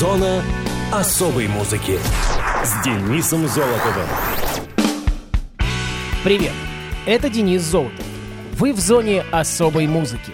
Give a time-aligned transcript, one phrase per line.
[0.00, 0.42] Зона
[0.90, 1.98] особой музыки
[2.64, 4.08] с Денисом Золотовым.
[6.24, 6.54] Привет,
[7.04, 8.06] это Денис Золотов.
[8.52, 10.32] Вы в зоне особой музыки.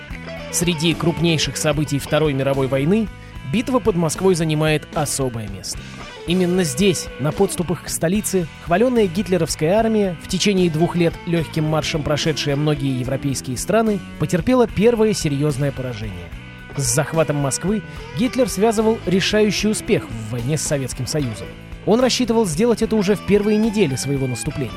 [0.53, 3.09] Среди крупнейших событий Второй мировой войны
[3.53, 5.81] битва под Москвой занимает особое место.
[6.29, 12.05] Именно здесь, на подступах к столице, хваленная гитлеровская армия, в течение двух лет легким маршем
[12.05, 16.31] прошедшая многие европейские страны, потерпела первое серьезное поражение.
[16.77, 17.83] С захватом Москвы
[18.19, 21.47] Гитлер связывал решающий успех в войне с Советским Союзом.
[21.87, 24.73] Он рассчитывал сделать это уже в первые недели своего наступления.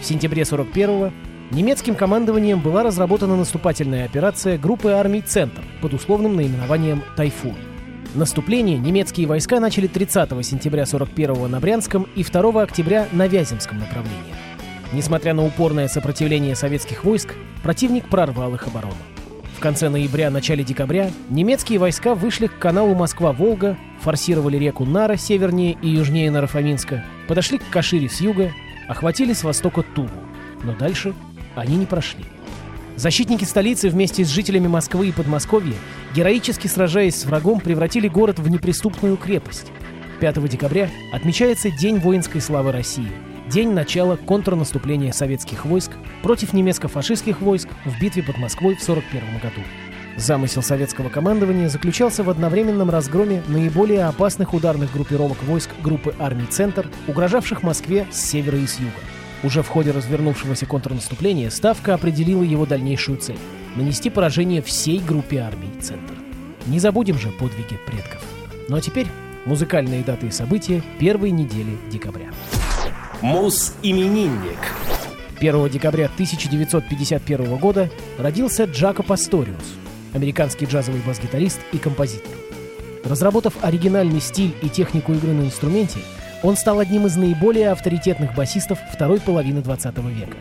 [0.00, 1.12] В сентябре 41-го
[1.50, 7.56] немецким командованием была разработана наступательная операция группы армий «Центр» под условным наименованием «Тайфун».
[8.14, 14.34] Наступление немецкие войска начали 30 сентября 41-го на Брянском и 2 октября на Вяземском направлении.
[14.92, 18.96] Несмотря на упорное сопротивление советских войск, противник прорвал их оборону.
[19.60, 25.88] В конце ноября-начале декабря немецкие войска вышли к каналу Москва-Волга, форсировали реку Нара севернее и
[25.90, 28.52] южнее Нарафаминска, подошли к Кашире с юга,
[28.88, 30.08] охватили с востока Тулу,
[30.62, 31.12] но дальше
[31.56, 32.24] они не прошли.
[32.96, 35.74] Защитники столицы вместе с жителями Москвы и Подмосковья,
[36.14, 39.66] героически сражаясь с врагом, превратили город в неприступную крепость.
[40.20, 43.12] 5 декабря отмечается День воинской славы России,
[43.50, 45.90] день начала контрнаступления советских войск
[46.22, 49.66] против немецко-фашистских войск в битве под Москвой в 1941 году.
[50.16, 56.88] Замысел советского командования заключался в одновременном разгроме наиболее опасных ударных группировок войск группы армий «Центр»,
[57.08, 58.92] угрожавших Москве с севера и с юга.
[59.42, 63.38] Уже в ходе развернувшегося контрнаступления Ставка определила его дальнейшую цель–
[63.76, 66.14] нанести поражение всей группе армий «Центр».
[66.66, 68.22] Не забудем же подвиги предков.
[68.68, 69.06] Ну а теперь
[69.46, 72.30] музыкальные даты и события первой недели декабря.
[73.22, 74.58] Мус-именинник.
[75.38, 79.74] 1 декабря 1951 года родился Джако Пасториус,
[80.14, 82.32] американский джазовый бас-гитарист и композитор.
[83.04, 85.98] Разработав оригинальный стиль и технику игры на инструменте,
[86.42, 90.36] он стал одним из наиболее авторитетных басистов второй половины 20 века.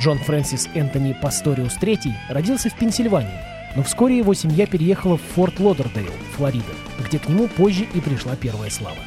[0.00, 3.38] Джон Фрэнсис Энтони Пасториус III родился в Пенсильвании,
[3.76, 6.64] но вскоре его семья переехала в Форт Лодердейл, Флорида,
[7.06, 8.98] где к нему позже и пришла первая слава.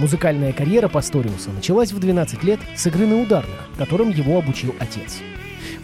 [0.00, 5.18] Музыкальная карьера Пасториуса началась в 12 лет с игры на ударных, которым его обучил отец.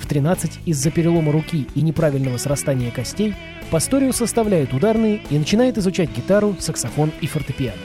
[0.01, 3.35] В 13 из-за перелома руки и неправильного срастания костей
[3.71, 7.77] Пасториус составляет ударные и начинает изучать гитару, саксофон и фортепиано.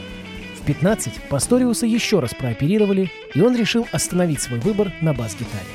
[0.58, 5.66] В 15 Пасториуса еще раз прооперировали, и он решил остановить свой выбор на бас-гитаре.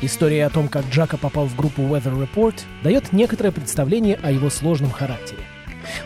[0.00, 4.50] История о том, как Джака попал в группу Weather Report, дает некоторое представление о его
[4.50, 5.42] сложном характере.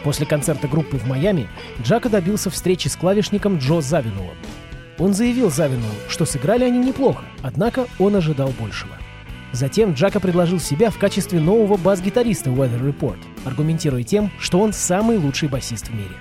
[0.05, 1.49] После концерта группы в Майами
[1.83, 4.37] Джака добился встречи с клавишником Джо Завинулом.
[4.99, 8.97] Он заявил Завинулу, что сыграли они неплохо, однако он ожидал большего.
[9.53, 15.19] Затем Джака предложил себя в качестве нового бас-гитариста Weather Report, аргументируя тем, что он самый
[15.19, 16.15] лучший басист в мире.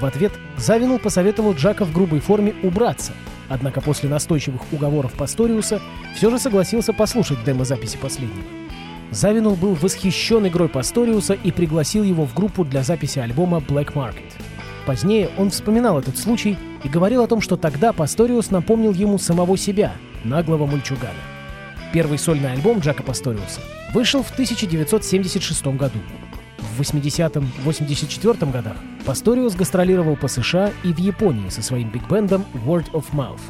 [0.00, 3.12] В ответ Завинул посоветовал Джака в грубой форме убраться,
[3.48, 5.80] однако после настойчивых уговоров Пасториуса
[6.14, 8.65] все же согласился послушать демо-записи последнего.
[9.10, 14.32] Завинул был восхищен игрой Пасториуса и пригласил его в группу для записи альбома Black Market.
[14.84, 19.56] Позднее он вспоминал этот случай и говорил о том, что тогда Пасториус напомнил ему самого
[19.56, 19.92] себя,
[20.24, 21.12] наглого мальчугана.
[21.92, 23.60] Первый сольный альбом Джака Пасториуса
[23.92, 25.98] вышел в 1976 году.
[26.58, 33.04] В 80-84 годах Пасториус гастролировал по США и в Японии со своим биг-бендом Word of
[33.12, 33.40] Mouth.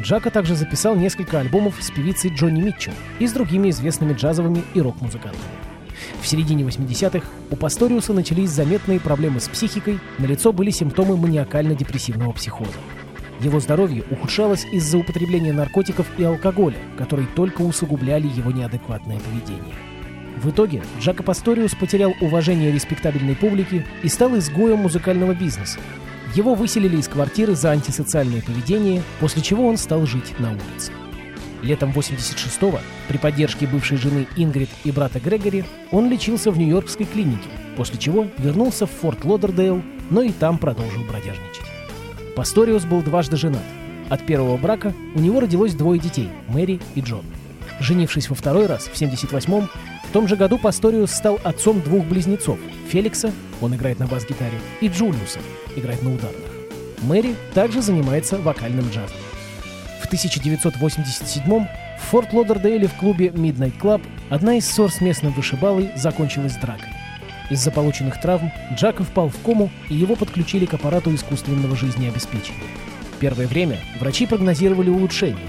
[0.00, 4.80] Джака также записал несколько альбомов с певицей Джонни Митчелл и с другими известными джазовыми и
[4.80, 5.42] рок-музыкантами.
[6.20, 12.78] В середине 80-х у Пасториуса начались заметные проблемы с психикой, налицо были симптомы маниакально-депрессивного психоза.
[13.40, 19.74] Его здоровье ухудшалось из-за употребления наркотиков и алкоголя, которые только усугубляли его неадекватное поведение.
[20.36, 25.78] В итоге Джако Пасториус потерял уважение респектабельной публики и стал изгоем музыкального бизнеса.
[26.34, 30.92] Его выселили из квартиры за антисоциальное поведение, после чего он стал жить на улице.
[31.62, 37.48] Летом 86-го, при поддержке бывшей жены Ингрид и брата Грегори, он лечился в Нью-Йоркской клинике,
[37.76, 41.66] после чего вернулся в Форт Лодердейл, но и там продолжил бродяжничать.
[42.36, 43.62] Пасториус был дважды женат.
[44.08, 47.24] От первого брака у него родилось двое детей– Мэри и Джон.
[47.80, 49.68] Женившись во второй раз, в 78-м,
[50.04, 52.58] в том же году Пасториус стал отцом двух близнецов–
[52.88, 55.40] Феликса, он играет на бас-гитаре, и Джулиуса,
[55.76, 56.50] играет на ударных.
[57.02, 59.16] Мэри также занимается вокальным джазом.
[60.02, 61.68] В 1987-м
[61.98, 66.88] в Форт Лодердейле в клубе Midnight Club одна из ссор с местным вышибалой закончилась дракой.
[67.50, 72.60] Из-за полученных травм Джака впал в кому, и его подключили к аппарату искусственного жизнеобеспечения.
[73.20, 75.46] Первое время врачи прогнозировали улучшение,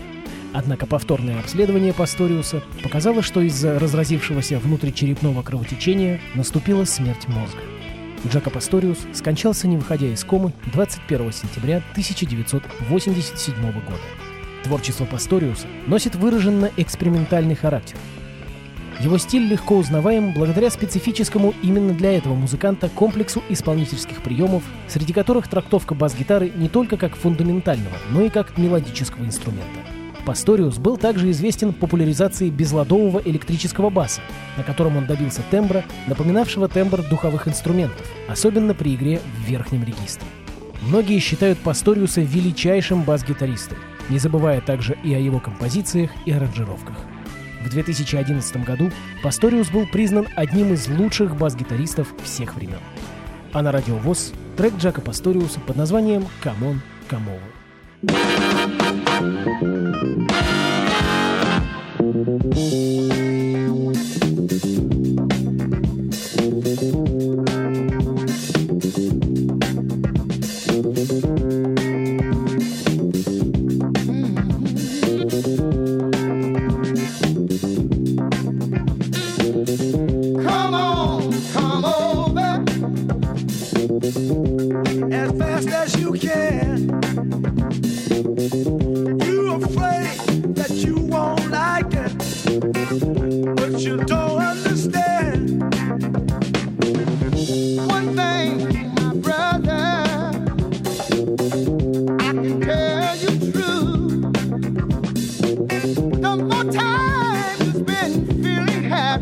[0.53, 7.59] Однако повторное обследование Пасториуса показало, что из-за разразившегося внутричерепного кровотечения наступила смерть мозга.
[8.25, 13.97] Джако Пасториус скончался, не выходя из комы, 21 сентября 1987 года.
[14.63, 17.97] Творчество Пасториуса носит выраженно экспериментальный характер.
[18.99, 25.47] Его стиль легко узнаваем благодаря специфическому именно для этого музыканта комплексу исполнительских приемов, среди которых
[25.47, 29.79] трактовка бас-гитары не только как фундаментального, но и как мелодического инструмента.
[30.27, 34.19] Пасториус был также известен популяризацией безладового электрического баса,
[34.57, 40.27] на котором он добился тембра, напоминавшего тембр духовых инструментов, особенно при игре в верхнем регистре.
[40.81, 43.77] Многие считают Пасториуса величайшим бас-гитаристом,
[44.09, 46.97] не забывая также и о его композициях и аранжировках.
[47.63, 48.91] В 2011 году
[49.23, 52.79] Пасториус был признан одним из лучших бас-гитаристов всех времен.
[53.53, 56.81] А на радио ВОЗ трек Джака Пасториуса под названием «Come On,
[62.07, 62.45] Thank
[71.25, 71.46] you.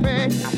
[0.06, 0.55] baby.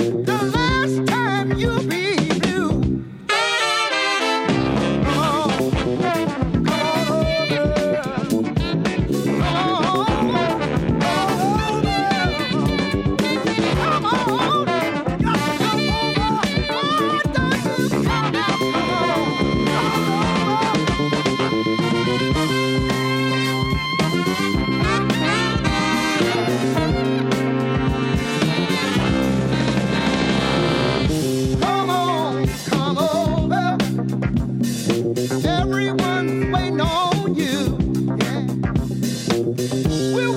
[39.48, 40.37] Woo!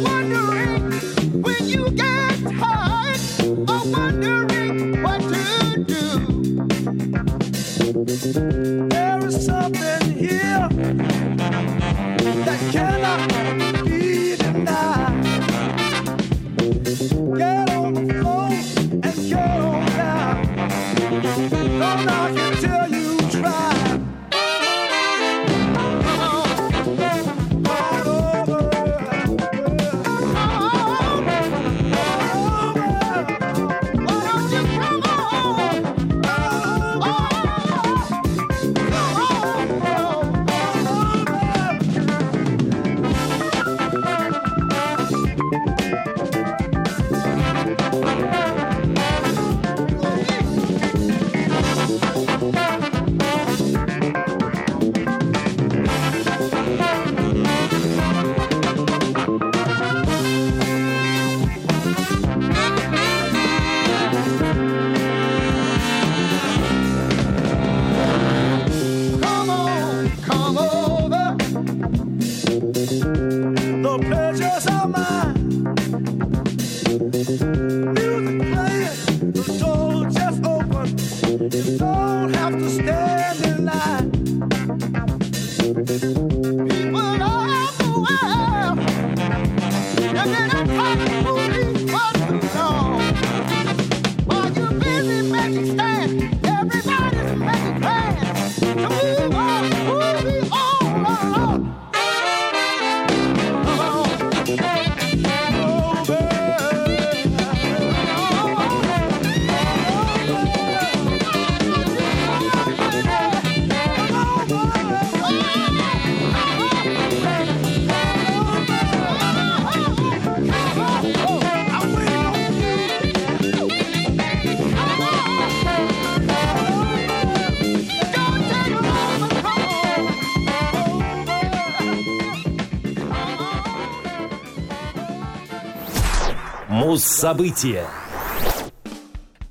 [137.01, 137.87] Муз-события.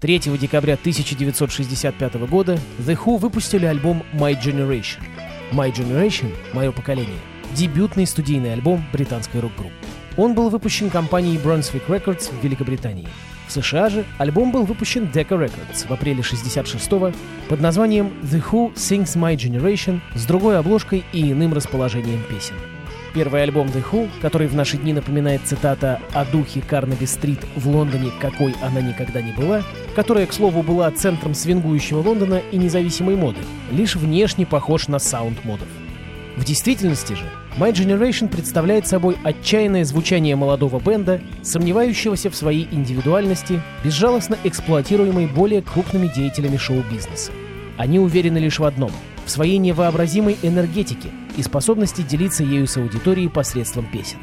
[0.01, 4.99] 3 декабря 1965 года The Who выпустили альбом My Generation.
[5.51, 7.17] My Generation— «Мое поколение»—
[7.55, 9.73] дебютный студийный альбом британской рок-группы.
[10.15, 13.09] Он был выпущен компанией Brunswick Records в Великобритании.
[13.47, 17.11] В США же альбом был выпущен Decca Records в апреле 66-го
[17.47, 22.53] под названием The Who Sings My Generation с другой обложкой и иным расположением песен.
[23.13, 28.11] Первый альбом The Who, который в наши дни напоминает цитата о духе Карнаби-стрит в Лондоне,
[28.19, 29.63] какой она никогда не была,
[29.95, 33.39] которая, к слову, была центром свингующего Лондона и независимой моды,
[33.71, 35.67] лишь внешне похож на саунд модов.
[36.37, 37.25] В действительности же,
[37.57, 45.63] My Generation представляет собой отчаянное звучание молодого бенда, сомневающегося в своей индивидуальности, безжалостно эксплуатируемой более
[45.63, 47.31] крупными деятелями шоу-бизнеса.
[47.75, 48.91] Они уверены лишь в одном—
[49.25, 54.19] в своей невообразимой энергетике и способности делиться ею с аудиторией посредством песен.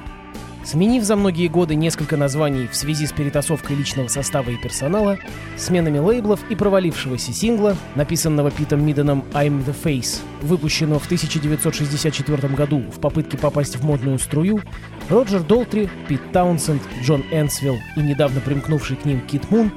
[0.67, 5.17] Сменив за многие годы несколько названий в связи с перетасовкой личного состава и персонала,
[5.57, 12.81] сменами лейблов и провалившегося сингла, написанного Питом Мидденом «I'm the Face», выпущенного в 1964 году
[12.81, 14.61] в попытке попасть в модную струю,
[15.09, 19.71] Роджер Долтри, Пит Таунсенд, Джон Энсвилл и недавно примкнувший к ним Кит Мун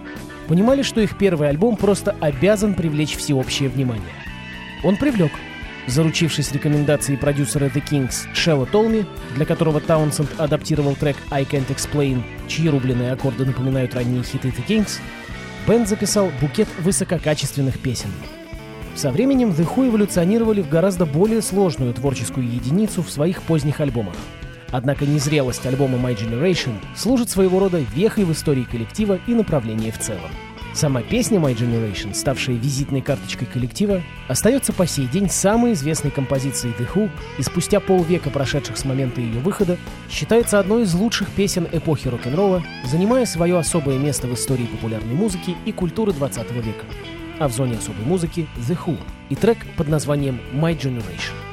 [0.47, 4.09] понимали, что их первый альбом просто обязан привлечь всеобщее внимание.
[4.83, 5.33] Он привлек–
[5.89, 9.05] заручившись рекомендацией продюсера The Kings Шелла Толми,
[9.35, 14.65] для которого Таунсенд адаптировал трек I Can't Explain, чьи рубленые аккорды напоминают ранние хиты The
[14.67, 14.99] Kings,
[15.67, 18.09] бенд записал букет высококачественных песен.
[18.95, 24.15] Со временем The Who эволюционировали в гораздо более сложную творческую единицу в своих поздних альбомах.
[24.71, 29.99] Однако незрелость альбома My Generation служит своего рода вехой в истории коллектива и направления в
[29.99, 30.29] целом.
[30.79, 36.73] Сама песня My Generation, ставшая визитной карточкой коллектива, остается по сей день самой известной композицией
[36.79, 39.77] The Who и спустя полвека, прошедших с момента ее выхода,
[40.09, 45.53] считается одной из лучших песен эпохи рок-н-ролла, занимая свое особое место в истории популярной музыки
[45.65, 46.85] и культуры 20 века.
[47.39, 51.48] А в зоне особой музыки The Who и трек под названием My Generation.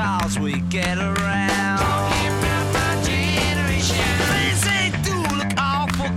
[0.00, 1.78] cause we get around.
[1.78, 2.36] Talking
[2.72, 4.10] my generation.
[4.32, 6.10] Things ain't do look awful.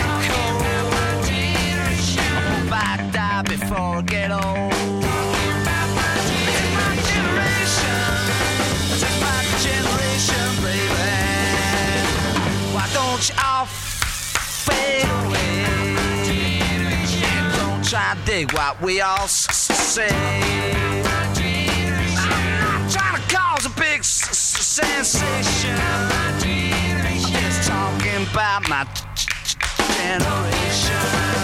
[0.00, 0.54] Talking
[0.96, 2.26] my generation.
[2.38, 4.72] I hope I die before I get old.
[12.92, 13.66] Don't you all
[14.66, 15.64] fade away?
[17.56, 20.83] Don't try to dig what we all say.
[24.74, 25.76] Sensation.
[25.78, 28.84] I'm just talking about my
[29.98, 31.43] generation.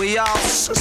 [0.00, 0.72] We all say.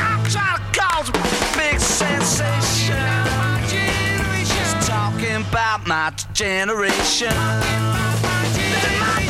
[0.00, 1.12] I'm to cause a
[1.56, 2.96] big sensation.
[4.44, 7.28] Just talking about my generation.
[7.28, 9.25] My generation.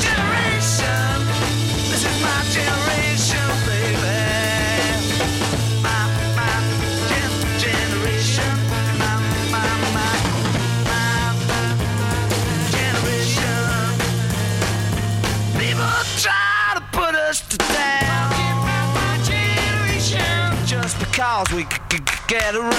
[22.26, 22.72] Get around.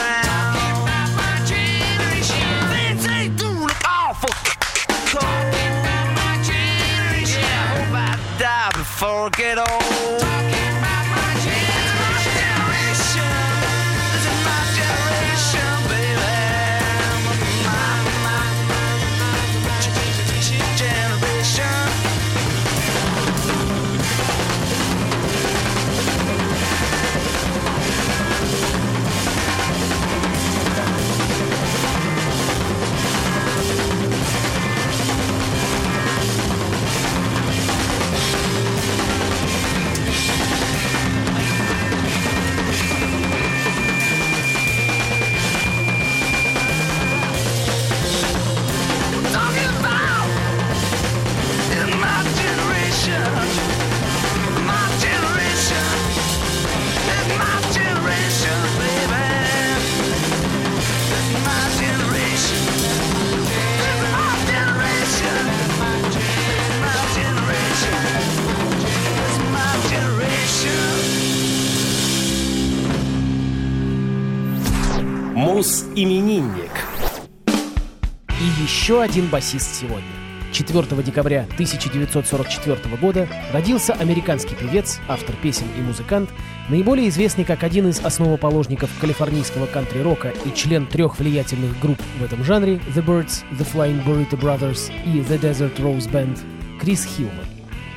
[3.02, 4.30] Things look awful.
[6.44, 10.47] Yeah, I hope I die before I get old.
[78.88, 80.08] Еще один басист сегодня.
[80.54, 86.30] 4 декабря 1944 года родился американский певец, автор песен и музыкант,
[86.70, 92.46] наиболее известный как один из основоположников калифорнийского кантри-рока и член трех влиятельных групп в этом
[92.46, 96.40] жанре The Birds, The Flying Burrito Brothers и The Desert Rose Band
[96.80, 97.46] Крис Хилман.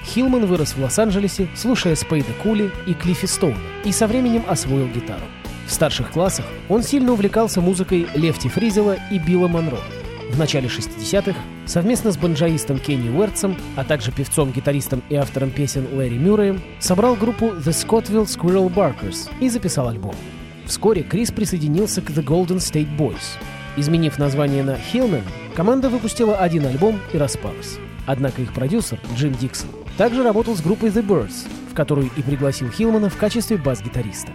[0.04, 5.23] Хилман вырос в Лос-Анджелесе, слушая Спейда Кули и Клиффи Стоуна, и со временем освоил гитару.
[5.68, 9.78] В старших классах он сильно увлекался музыкой Лефти Фризела и Билла Монро.
[10.30, 15.88] В начале 60-х совместно с банджаистом Кенни Уэртсом, а также певцом, гитаристом и автором песен
[15.92, 20.14] Лэри Мюрреем собрал группу The Scottville Squirrel Barkers и записал альбом.
[20.66, 23.38] Вскоре Крис присоединился к The Golden State Boys.
[23.76, 25.25] Изменив название на Hillman,
[25.56, 27.78] команда выпустила один альбом и распалась.
[28.06, 32.70] Однако их продюсер, Джим Диксон, также работал с группой The Birds, в которую и пригласил
[32.70, 34.30] Хилмана в качестве бас-гитариста.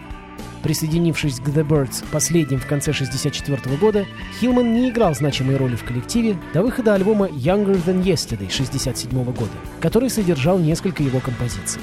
[0.65, 4.07] Присоединившись к The Birds последним в конце 1964 года,
[4.39, 9.51] Хилман не играл значимой роли в коллективе до выхода альбома Younger Than Yesterday 1967 года,
[9.79, 11.79] который содержал несколько его композиций.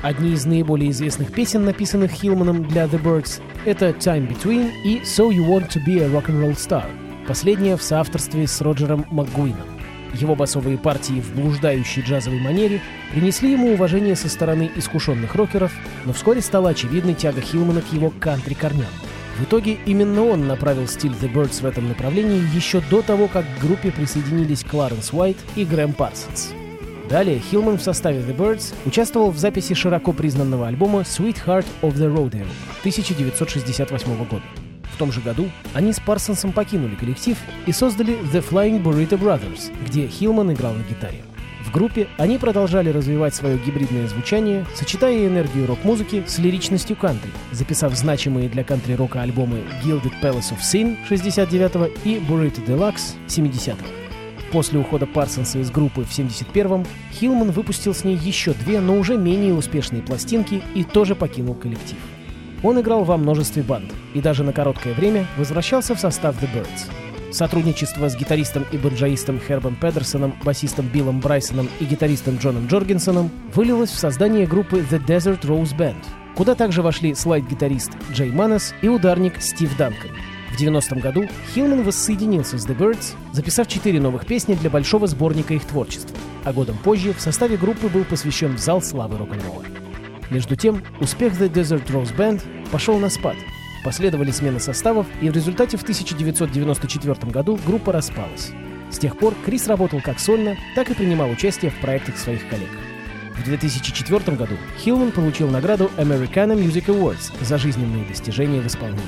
[0.00, 5.28] Одни из наиболее известных песен, написанных Хилманом для The Birds, это Time Between и So
[5.28, 6.86] You Want to Be a Rock'n'Roll Star,
[7.28, 9.81] последняя в соавторстве с Роджером МакГуином.
[10.14, 12.80] Его басовые партии в блуждающей джазовой манере
[13.12, 15.72] принесли ему уважение со стороны искушенных рокеров,
[16.04, 18.90] но вскоре стала очевидной тяга Хилмана к его кантри-корням.
[19.38, 23.44] В итоге именно он направил стиль The Birds в этом направлении еще до того, как
[23.44, 26.52] к группе присоединились Кларенс Уайт и Грэм Парсонс.
[27.08, 32.14] Далее Хилман в составе The Birds участвовал в записи широко признанного альбома Sweetheart of the
[32.14, 32.46] Rodeo
[32.80, 34.61] 1968 года.
[34.92, 39.72] В том же году они с Парсонсом покинули коллектив и создали The Flying Burrito Brothers,
[39.86, 41.22] где Хилман играл на гитаре.
[41.64, 47.96] В группе они продолжали развивать свое гибридное звучание, сочетая энергию рок-музыки с лиричностью кантри, записав
[47.96, 54.02] значимые для кантри-рока альбомы Gilded Palace of Sin 69 и Burrito Deluxe 70 -го.
[54.52, 59.16] После ухода Парсонса из группы в 71-м Хилман выпустил с ней еще две, но уже
[59.16, 61.96] менее успешные пластинки и тоже покинул коллектив.
[62.62, 67.32] Он играл во множестве банд и даже на короткое время возвращался в состав The Birds.
[67.32, 73.90] Сотрудничество с гитаристом и банджаистом Хербом Педерсоном, басистом Биллом Брайсоном и гитаристом Джоном Джоргенсоном вылилось
[73.90, 76.04] в создание группы The Desert Rose Band,
[76.36, 80.10] куда также вошли слайд-гитарист Джей Манес и ударник Стив Данкан.
[80.52, 85.54] В 90-м году Хилман воссоединился с The Birds, записав четыре новых песни для большого сборника
[85.54, 89.81] их творчества, а годом позже в составе группы был посвящен в зал славы рок-н-ролла.
[90.32, 93.36] Между тем, успех The Desert Rose Band пошел на спад.
[93.84, 98.50] Последовали смены составов, и в результате в 1994 году группа распалась.
[98.90, 102.70] С тех пор Крис работал как сольно, так и принимал участие в проектах своих коллег.
[103.36, 109.02] В 2004 году Хилман получил награду Americana Music Awards за жизненные достижения в исполнении.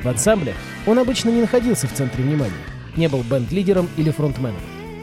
[0.00, 0.54] В ансамблях
[0.86, 2.52] он обычно не находился в центре внимания,
[2.96, 4.60] не был бенд-лидером или фронтменом,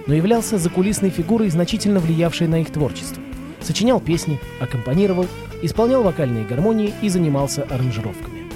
[0.07, 3.26] но являлся закулисной фигурой, значительно влиявшей на их творчество
[3.67, 5.27] сочинял песни, аккомпанировал,
[5.61, 8.49] исполнял вокальные гармонии и занимался аранжировками.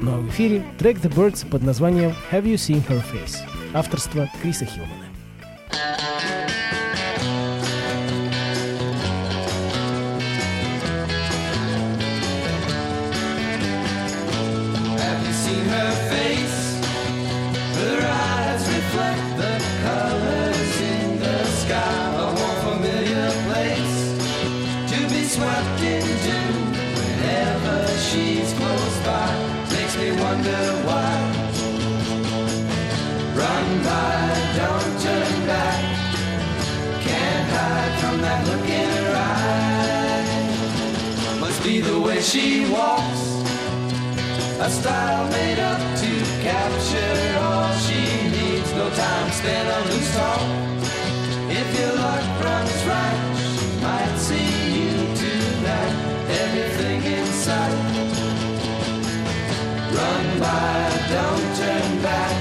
[0.00, 3.36] Ну а в эфире трек The Birds под названием Have You Seen Her Face?
[3.74, 5.04] Авторство Криса Хилмана.
[15.74, 16.80] Her face?
[17.78, 19.53] Her eyes reflect the
[42.24, 43.22] she walks.
[44.58, 46.10] A style made up to
[46.40, 48.00] capture all she
[48.34, 48.72] needs.
[48.72, 50.40] No time spent on loose talk.
[51.60, 53.20] If your luck runs right,
[53.58, 55.94] she might see you tonight.
[56.42, 57.76] Everything in sight.
[59.96, 60.76] Run by,
[61.14, 62.34] don't turn back.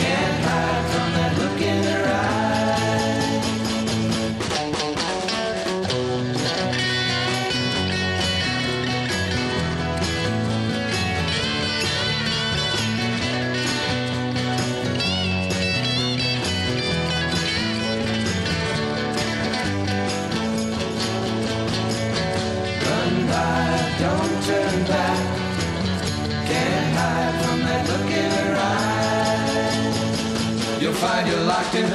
[0.00, 0.39] Can't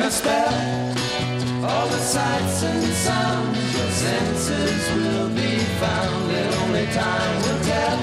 [0.06, 0.54] in spell.
[1.66, 7.98] All the sights and sounds, your senses will be found, and only time will tell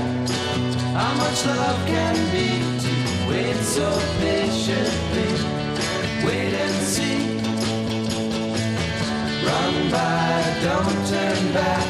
[0.99, 2.49] how much love can be
[2.83, 2.93] to
[3.31, 3.89] Wait so
[4.21, 5.31] patiently,
[6.27, 7.21] wait and see.
[9.47, 11.87] Run by, don't turn back.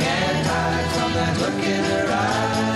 [0.00, 2.75] Can't hide from that look in her eye.